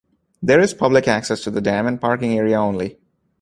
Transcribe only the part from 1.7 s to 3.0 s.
and parking area only.